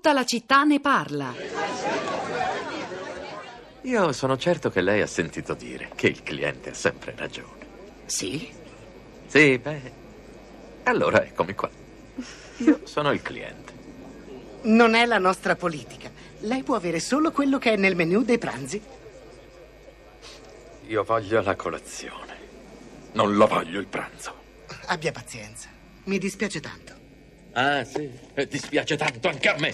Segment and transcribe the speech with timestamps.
[0.00, 1.34] Tutta la città ne parla.
[3.82, 7.66] Io sono certo che lei ha sentito dire che il cliente ha sempre ragione.
[8.06, 8.50] Sì?
[9.26, 9.92] Sì, beh.
[10.84, 11.68] Allora eccomi qua.
[12.56, 13.72] Io sono il cliente.
[14.62, 16.10] Non è la nostra politica.
[16.38, 18.80] Lei può avere solo quello che è nel menù dei pranzi.
[20.86, 22.38] Io voglio la colazione.
[23.12, 24.34] Non lo voglio il pranzo.
[24.86, 25.68] Abbia pazienza.
[26.04, 26.99] Mi dispiace tanto.
[27.52, 28.10] Ah, sì?
[28.34, 29.68] Eh, Dispiace tanto anche a me.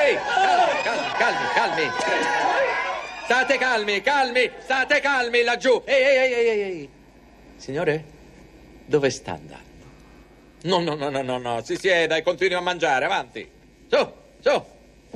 [0.00, 0.16] Ehi,
[0.82, 1.90] calmi, calmi, calmi.
[3.24, 5.82] State calmi, calmi, state calmi laggiù.
[5.84, 6.88] Ehi, ehi, ehi, ehi, ehi.
[7.56, 8.04] Signore,
[8.84, 9.70] dove sta andando?
[10.62, 13.48] No, no, no, no, no, no, si sieda e continui a mangiare, avanti.
[13.88, 14.64] Su, su,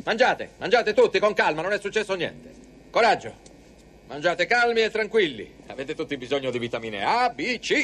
[0.04, 2.50] mangiate, mangiate tutti con calma, non è successo niente.
[2.90, 3.44] Coraggio.
[4.06, 5.52] Mangiate calmi e tranquilli.
[5.66, 7.80] Avete tutti bisogno di vitamine A, B, C.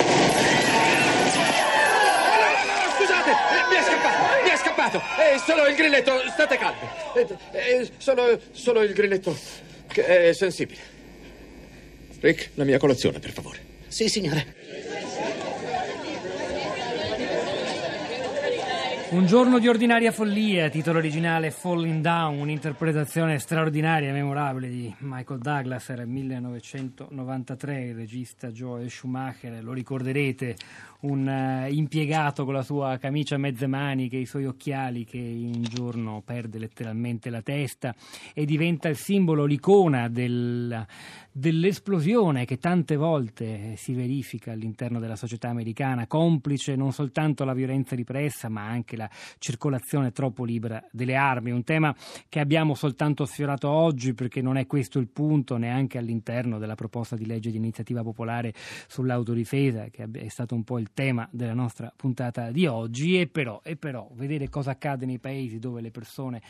[3.72, 5.02] Eh, mi è scappato, mi è scappato.
[5.16, 6.88] È solo il grilletto, state calmi.
[7.14, 9.36] È, è solo, solo il grilletto
[9.86, 10.80] che è sensibile.
[12.20, 13.58] Rick, la mia colazione, per favore.
[13.88, 14.60] Sì, signore.
[19.12, 25.40] Un giorno di ordinaria follia, titolo originale Falling Down, un'interpretazione straordinaria e memorabile di Michael
[25.40, 30.56] Douglas, era il 1993, il regista Joel Schumacher, lo ricorderete,
[31.02, 35.62] un eh, impiegato con la sua camicia a mezze maniche, i suoi occhiali che un
[35.62, 37.94] giorno perde letteralmente la testa
[38.34, 40.86] e diventa il simbolo, l'icona del,
[41.32, 47.96] dell'esplosione che tante volte si verifica all'interno della società americana, complice non soltanto la violenza
[47.96, 51.94] ripressa ma anche la circolazione troppo libera delle armi, un tema
[52.28, 57.16] che abbiamo soltanto sfiorato oggi perché non è questo il punto neanche all'interno della proposta
[57.16, 58.52] di legge di iniziativa popolare
[58.86, 63.60] sull'autodifesa che è stato un po' il tema della nostra puntata di oggi e però,
[63.64, 66.42] e però vedere cosa accade nei paesi dove le persone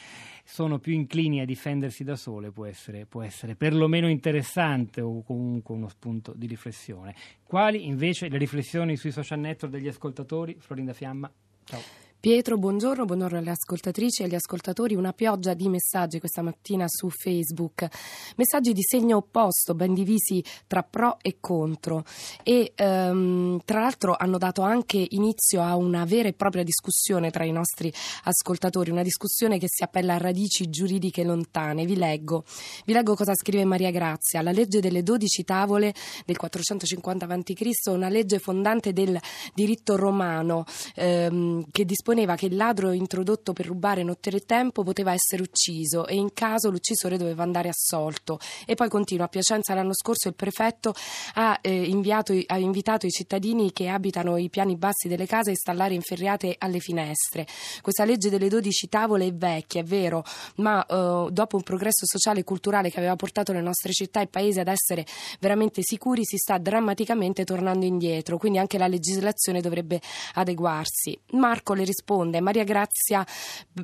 [0.45, 5.75] sono più inclini a difendersi da sole può essere, può essere perlomeno interessante o comunque
[5.75, 7.14] uno spunto di riflessione.
[7.45, 10.57] Quali invece le riflessioni sui social network degli ascoltatori?
[10.59, 11.30] Florinda Fiamma,
[11.64, 12.02] ciao.
[12.23, 14.95] Pietro, buongiorno, buongiorno alle ascoltatrici e agli ascoltatori.
[14.95, 17.89] Una pioggia di messaggi questa mattina su Facebook,
[18.37, 22.05] messaggi di segno opposto, ben divisi tra pro e contro
[22.45, 27.43] e ehm, tra l'altro hanno dato anche inizio a una vera e propria discussione tra
[27.43, 31.87] i nostri ascoltatori, una discussione che si appella a radici giuridiche lontane.
[31.87, 32.45] Vi leggo,
[32.85, 34.43] vi leggo cosa scrive Maria Grazia.
[34.43, 35.93] La legge delle 12 tavole
[36.25, 39.19] del 450 a.C., una legge fondante del
[39.55, 44.83] diritto romano ehm, che dispone disponeva che il ladro introdotto per rubare notte e tempo
[44.83, 48.39] poteva essere ucciso e in caso l'uccisore doveva andare assolto.
[48.67, 50.92] E poi continua, a Piacenza l'anno scorso il prefetto
[51.34, 55.52] ha, eh, inviato, ha invitato i cittadini che abitano i piani bassi delle case a
[55.52, 57.46] installare inferriate alle finestre.
[57.80, 60.23] Questa legge delle 12 tavole è vecchia, è vero,
[60.56, 64.27] ma eh, dopo un progresso sociale e culturale che aveva portato le nostre città e
[64.27, 65.06] paesi ad essere
[65.40, 69.98] veramente sicuri, si sta drammaticamente tornando indietro, quindi anche la legislazione dovrebbe
[70.34, 71.18] adeguarsi.
[71.33, 72.40] Marco le risponde risponde.
[72.40, 73.24] Maria Grazia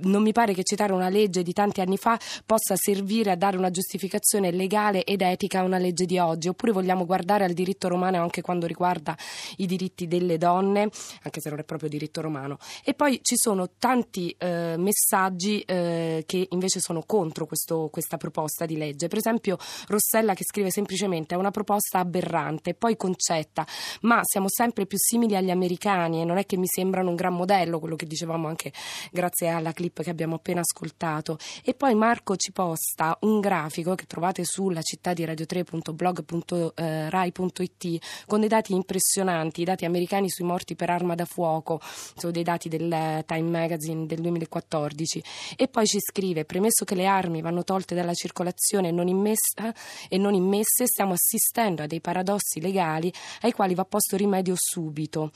[0.02, 3.56] non mi pare che citare una legge di tanti anni fa possa servire a dare
[3.56, 6.48] una giustificazione legale ed etica a una legge di oggi.
[6.48, 9.16] Oppure vogliamo guardare al diritto romano anche quando riguarda
[9.56, 10.90] i diritti delle donne
[11.22, 12.58] anche se non è proprio diritto romano.
[12.84, 18.66] E poi ci sono tanti eh, messaggi eh, che invece sono contro questo, questa proposta
[18.66, 19.08] di legge.
[19.08, 23.66] Per esempio Rossella che scrive semplicemente è una proposta aberrante poi concetta
[24.02, 27.34] ma siamo sempre più simili agli americani e non è che mi sembrano un gran
[27.34, 28.72] modello quello che dicevamo anche
[29.12, 31.38] grazie alla clip che abbiamo appena ascoltato.
[31.62, 38.48] E poi Marco ci posta un grafico che trovate sulla città di radio3.blog.rai.it con dei
[38.48, 41.80] dati impressionanti, i dati americani sui morti per arma da fuoco,
[42.16, 45.22] sono dei dati del Time Magazine del 2014.
[45.56, 49.72] E poi ci scrive, premesso che le armi vanno tolte dalla circolazione non immessa,
[50.08, 55.30] e non immesse, stiamo assistendo a dei paradossi legali ai quali va posto rimedio subito.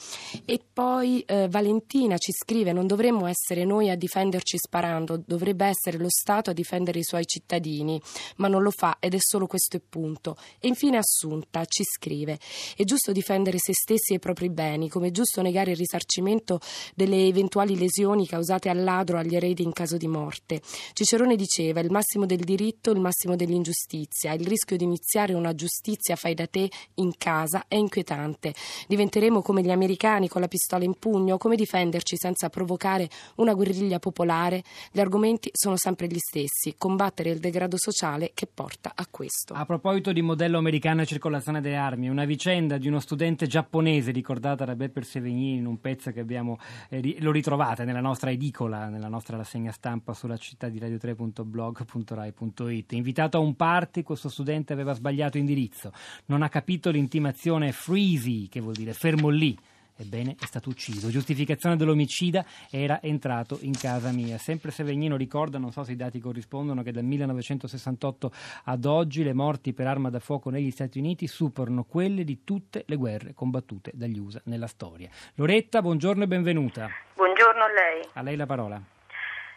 [0.44, 5.66] E poi eh, Valentina ci scrive scrive non dovremmo essere noi a difenderci sparando, dovrebbe
[5.66, 8.00] essere lo Stato a difendere i suoi cittadini,
[8.36, 10.36] ma non lo fa ed è solo questo il punto.
[10.60, 12.38] E infine Assunta ci scrive
[12.76, 16.60] è giusto difendere se stessi e i propri beni, come è giusto negare il risarcimento
[16.94, 20.60] delle eventuali lesioni causate al ladro o agli eredi in caso di morte.
[20.92, 26.16] Cicerone diceva il massimo del diritto, il massimo dell'ingiustizia, il rischio di iniziare una giustizia
[26.16, 28.54] fai da te in casa è inquietante.
[28.86, 33.54] Diventeremo come gli americani con la pistola in pugno, come difenderci senza senza provocare una
[33.54, 39.06] guerriglia popolare, gli argomenti sono sempre gli stessi, combattere il degrado sociale che porta a
[39.08, 39.54] questo.
[39.54, 44.10] A proposito di modello americano e circolazione delle armi, una vicenda di uno studente giapponese
[44.10, 46.58] ricordata da Beppe Sevegnini in un pezzo che abbiamo,
[46.88, 52.92] eh, lo ritrovate nella nostra edicola, nella nostra rassegna stampa sulla città di radio3.blog.rai.it.
[52.92, 55.92] Invitato a un party, questo studente aveva sbagliato indirizzo,
[56.26, 59.56] non ha capito l'intimazione freezy, che vuol dire fermo lì.
[60.02, 61.10] Ebbene, è stato ucciso.
[61.10, 64.36] Giustificazione dell'omicida era entrato in casa mia.
[64.36, 68.32] Sempre Sevegnino ricorda, non so se i dati corrispondono, che dal 1968
[68.64, 72.82] ad oggi le morti per arma da fuoco negli Stati Uniti superano quelle di tutte
[72.88, 75.08] le guerre combattute dagli USA nella storia.
[75.36, 76.90] Loretta, buongiorno e benvenuta.
[77.14, 78.02] Buongiorno a lei.
[78.14, 78.82] A lei la parola.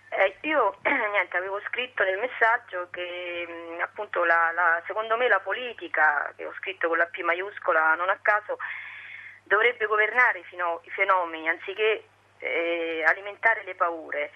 [0.10, 5.40] Eh, io niente, avevo scritto nel messaggio che mh, appunto la, la, secondo me la
[5.40, 8.58] politica, che ho scritto con la P maiuscola non a caso,
[9.46, 12.04] dovrebbe governare i fenomeni anziché
[12.40, 14.32] eh, alimentare le paure,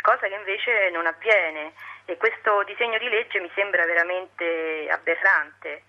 [0.00, 1.72] cosa che invece non avviene
[2.04, 5.84] e questo disegno di legge mi sembra veramente aberrante,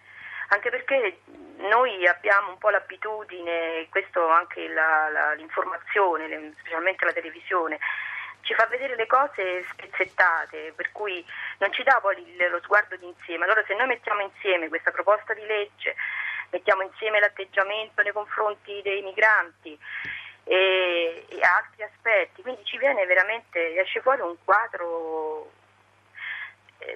[0.50, 1.20] anche perché
[1.58, 7.80] noi abbiamo un po' l'abitudine, questo anche la, la, l'informazione, specialmente la televisione,
[8.42, 11.26] ci fa vedere le cose spezzettate, per cui
[11.60, 13.46] non ci dà poi lo sguardo d'insieme.
[13.46, 15.96] Allora se noi mettiamo insieme questa proposta di legge
[16.52, 19.78] mettiamo insieme l'atteggiamento nei confronti dei migranti
[20.44, 25.60] e, e altri aspetti, quindi ci viene veramente, esce fuori un quadro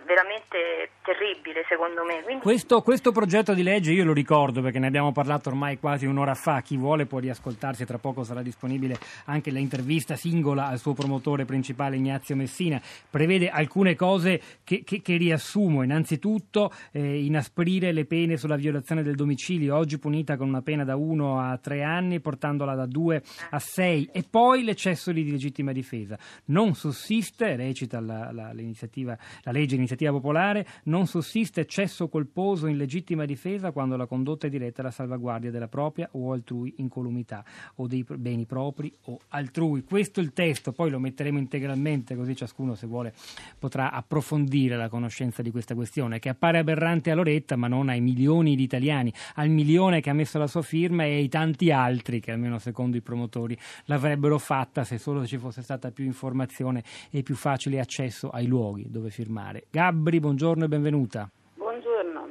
[0.05, 2.21] veramente terribile secondo me.
[2.23, 2.41] Quindi...
[2.41, 6.33] Questo, questo, progetto di legge io lo ricordo perché ne abbiamo parlato ormai quasi un'ora
[6.33, 11.45] fa, chi vuole può riascoltarsi, tra poco sarà disponibile anche l'intervista singola al suo promotore
[11.45, 18.37] principale Ignazio Messina, prevede alcune cose che, che, che riassumo, innanzitutto eh, inasprire le pene
[18.37, 22.73] sulla violazione del domicilio, oggi punita con una pena da 1 a 3 anni portandola
[22.75, 23.21] da 2
[23.51, 26.17] a 6 e poi l'eccesso di legittima difesa.
[26.45, 32.67] Non sussiste, recita la, la, l'iniziativa, la legge legge iniziativa popolare non sussiste eccesso colposo
[32.67, 37.43] in legittima difesa quando la condotta è diretta alla salvaguardia della propria o altrui incolumità
[37.75, 39.83] o dei beni propri o altrui.
[39.83, 43.13] Questo è il testo, poi lo metteremo integralmente così ciascuno se vuole
[43.59, 48.01] potrà approfondire la conoscenza di questa questione che appare aberrante a Loretta ma non ai
[48.01, 52.19] milioni di italiani, al milione che ha messo la sua firma e ai tanti altri
[52.19, 57.23] che almeno secondo i promotori l'avrebbero fatta se solo ci fosse stata più informazione e
[57.23, 59.64] più facile accesso ai luoghi dove firmare.
[59.69, 61.29] Gabri, buongiorno e benvenuta.
[61.53, 62.29] Buongiorno.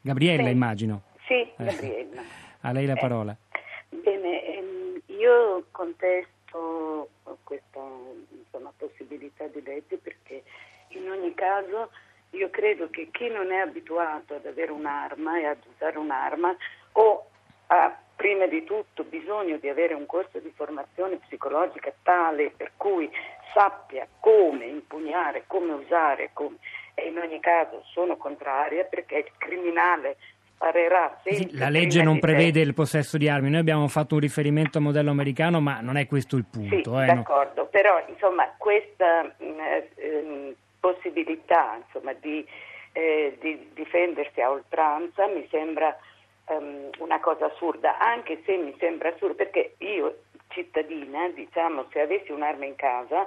[0.00, 0.50] Gabriella, sì.
[0.50, 1.02] immagino.
[1.26, 1.54] Sì, eh.
[1.56, 2.22] Gabriella.
[2.60, 3.36] A lei la eh, parola.
[3.90, 7.08] Eh, bene, ehm, io contesto
[7.42, 7.80] questa
[8.30, 10.42] insomma, possibilità di legge perché
[10.88, 11.90] in ogni caso
[12.30, 16.56] io credo che chi non è abituato ad avere un'arma e ad usare un'arma
[16.92, 17.26] o
[17.68, 23.10] ha prima di tutto bisogno di avere un corso di formazione psicologica tale per cui
[23.52, 26.56] sappia come impugnare, come usare, come...
[27.06, 30.16] in ogni caso sono contraria perché il criminale
[30.56, 31.58] sparerà sempre.
[31.58, 35.10] La legge non prevede il possesso di armi, noi abbiamo fatto un riferimento al modello
[35.10, 36.96] americano, ma non è questo il punto.
[36.96, 37.68] Sì, eh, d'accordo, no?
[37.68, 39.60] però insomma questa mm,
[39.96, 42.46] eh, possibilità insomma, di,
[42.92, 45.96] eh, di difendersi a oltranza mi sembra
[46.46, 50.18] um, una cosa assurda, anche se mi sembra assurda perché io
[50.48, 53.26] cittadina, diciamo, se avessi un'arma in casa,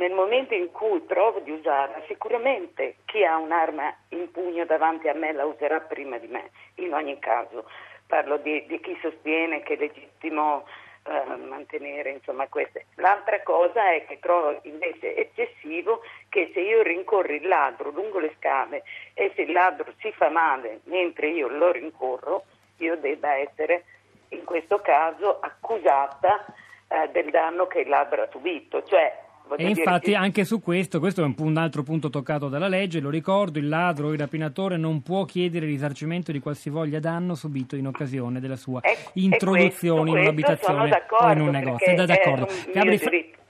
[0.00, 5.14] nel momento in cui provo di usarla, sicuramente chi ha un'arma in pugno davanti a
[5.14, 7.68] me la userà prima di me, in ogni caso.
[8.06, 10.64] Parlo di, di chi sostiene che è legittimo
[11.04, 12.86] eh, mantenere insomma queste.
[12.94, 16.00] L'altra cosa è che trovo invece eccessivo
[16.30, 18.82] che se io rincorro il ladro lungo le scale
[19.12, 22.44] e se il ladro si fa male mentre io lo rincorro,
[22.78, 23.84] io debba essere
[24.30, 26.46] in questo caso accusata
[26.88, 28.82] eh, del danno che il ladro ha subito.
[28.82, 33.00] Cioè, e infatti anche su questo, questo è un, un, altro punto toccato dalla legge,
[33.00, 37.76] lo ricordo, il ladro o il rapinatore non può chiedere risarcimento di qualsivoglia danno subito
[37.76, 41.86] in occasione della sua e, introduzione e questo, in un'abitazione o in un negozio.
[41.86, 42.48] È d'accordo.
[42.72, 42.98] Gabri,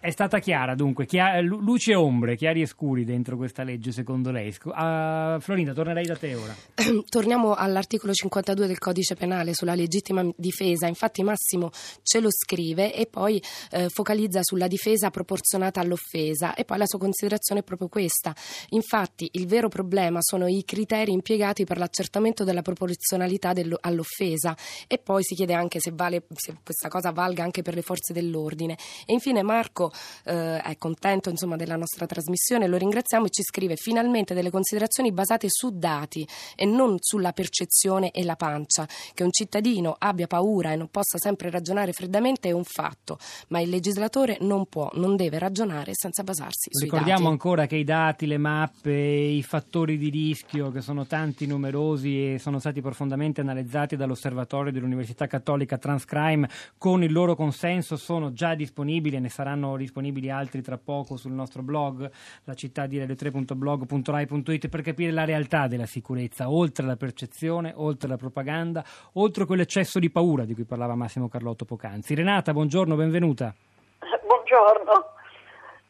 [0.00, 4.30] è stata chiara dunque, chia- luce e ombre, chiari e scuri dentro questa legge secondo
[4.30, 4.48] lei.
[4.48, 6.54] Uh, Florinda, tornerei da te ora.
[7.06, 11.70] Torniamo all'articolo 52 del codice penale sulla legittima difesa, infatti Massimo
[12.02, 13.42] ce lo scrive e poi
[13.72, 18.34] eh, focalizza sulla difesa proporzionata all'offesa e poi la sua considerazione è proprio questa.
[18.70, 25.22] Infatti il vero problema sono i criteri impiegati per l'accertamento della proporzionalità all'offesa e poi
[25.22, 28.78] si chiede anche se, vale, se questa cosa valga anche per le forze dell'ordine.
[29.04, 29.89] E infine Marco
[30.24, 35.12] eh, è contento insomma, della nostra trasmissione, lo ringraziamo e ci scrive finalmente delle considerazioni
[35.12, 38.86] basate su dati e non sulla percezione e la pancia.
[39.14, 43.18] Che un cittadino abbia paura e non possa sempre ragionare freddamente è un fatto,
[43.48, 47.32] ma il legislatore non può, non deve ragionare senza basarsi sui Ricordiamo dati.
[47.32, 52.38] ancora che i dati, le mappe, i fattori di rischio, che sono tanti, numerosi e
[52.38, 59.16] sono stati profondamente analizzati dall'Osservatorio dell'Università Cattolica Transcrime con il loro consenso, sono già disponibili
[59.16, 62.10] e ne saranno disponibili altri tra poco sul nostro blog,
[62.44, 68.16] la città di radio3.blog.rai.it per capire la realtà della sicurezza, oltre alla percezione, oltre alla
[68.16, 68.84] propaganda,
[69.14, 72.14] oltre quell'eccesso di paura di cui parlava Massimo Carlotto poc'anzi.
[72.14, 73.54] Renata, buongiorno, benvenuta.
[74.24, 75.18] Buongiorno.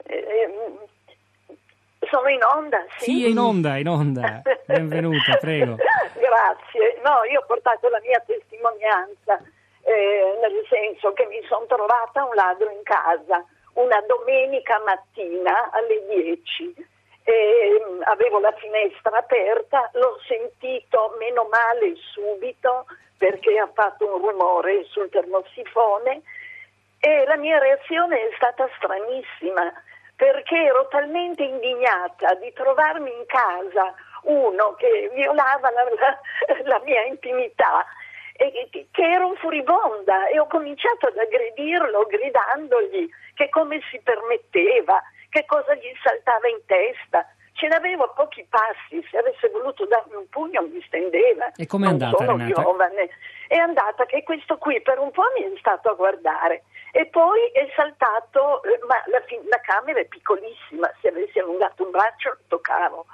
[0.04, 0.88] Eh,
[2.10, 2.84] sono in onda?
[2.98, 4.42] Sì, Sì, è in onda, in onda.
[4.66, 5.76] Benvenuta, prego.
[5.76, 7.00] Grazie.
[7.04, 9.40] No, io ho portato la mia testimonianza,
[9.82, 16.04] eh, nel senso che mi sono trovata un ladro in casa una domenica mattina alle
[16.08, 16.74] 10.
[17.22, 22.86] E, mm, avevo la finestra aperta, l'ho sentito meno male subito
[23.18, 26.22] perché ha fatto un rumore sul termosifone
[26.98, 29.72] e la mia reazione è stata stranissima
[30.16, 36.20] perché ero talmente indignata di trovarmi in casa uno che violava la, la-
[36.64, 37.86] la mia intimità
[38.34, 43.08] e che, che ero furibonda e ho cominciato ad aggredirlo gridandogli
[43.40, 47.24] che come si permetteva, che cosa gli saltava in testa.
[47.52, 51.50] Ce l'avevo a pochi passi, se avesse voluto darmi un pugno mi stendeva.
[51.56, 52.60] E com'è Non andata, sono Renata?
[52.60, 53.08] giovane.
[53.48, 57.40] È andata che questo qui per un po' mi è stato a guardare e poi
[57.52, 62.38] è saltato, eh, ma la, la camera è piccolissima, se avessi allungato un braccio lo
[62.46, 63.06] toccavo.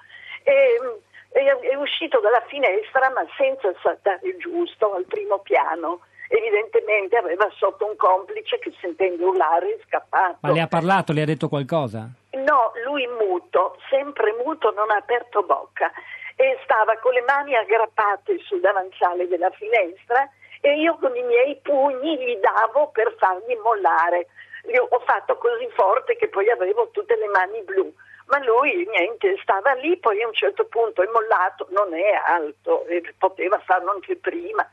[0.42, 0.97] E, mm,
[1.30, 6.00] è, è uscito dalla finestra ma senza saltare giusto al primo piano.
[6.28, 10.38] Evidentemente aveva sotto un complice che sentendo urlare è scappato.
[10.40, 12.09] Ma le ha parlato, le ha detto qualcosa?
[12.33, 15.90] No, lui muto, sempre muto, non ha aperto bocca
[16.37, 20.28] e stava con le mani aggrappate sul davanzale della finestra
[20.61, 24.26] e io con i miei pugni gli davo per fargli mollare.
[24.64, 27.92] Gli ho fatto così forte che poi avevo tutte le mani blu.
[28.26, 32.85] Ma lui niente, stava lì, poi a un certo punto è mollato, non è alto,
[33.18, 34.68] poteva farlo anche prima,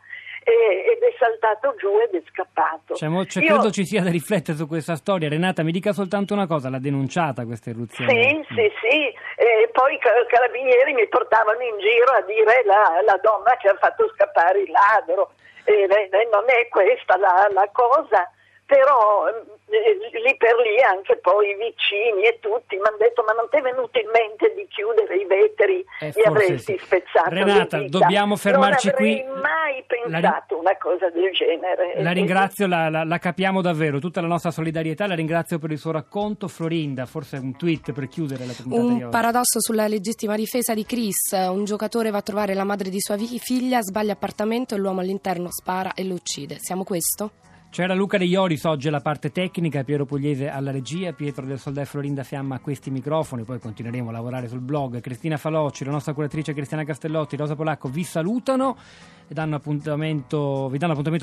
[0.51, 2.95] ed è saltato giù ed è scappato.
[2.95, 5.29] Cioè, mo- cioè, Io- credo ci sia da riflettere su questa storia.
[5.29, 8.11] Renata, mi dica soltanto una cosa, l'ha denunciata questa eruzione?
[8.11, 8.97] Sì, sì, sì,
[9.37, 13.69] e poi i ca- carabinieri mi portavano in giro a dire la, la donna che
[13.69, 15.31] ha fatto scappare il ladro.
[15.65, 15.87] E
[16.31, 18.29] non è questa la, la cosa,
[18.73, 23.33] però eh, lì per lì anche poi i vicini e tutti mi hanno detto ma
[23.33, 26.85] non ti è venuto in mente di chiudere i vetri, Eh, mi forse avresti sì.
[26.85, 29.41] spezzato Renata, dobbiamo fermarci non avrei qui.
[29.41, 32.01] mai La ri- pensato una cosa del genere.
[32.01, 35.77] La ringrazio, la, la- la capiamo davvero, tutta la nostra solidarietà, la ringrazio per il
[35.77, 36.47] suo racconto.
[36.47, 39.11] Florinda, forse un tweet per chiudere la puntata di Un oggi.
[39.11, 41.31] paradosso sulla legittima difesa di Chris.
[41.31, 45.01] Un giocatore va a trovare la madre di sua fi- figlia, sbaglia appartamento e l'uomo
[45.01, 46.57] all'interno spara e lo uccide.
[46.59, 47.31] Siamo questo?
[47.73, 51.81] C'era Luca De Ioris oggi alla parte tecnica, Piero Pugliese alla regia, Pietro del Soldà
[51.81, 55.01] e Florinda Fiamma a questi microfoni, poi continueremo a lavorare sul blog.
[55.01, 58.77] Cristina Falocci, la nostra curatrice Cristiana Castellotti, Rosa Polacco vi salutano
[59.23, 60.69] e vi danno appuntamento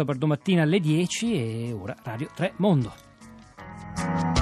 [0.04, 4.40] per domattina alle 10 e ora Radio 3 Mondo.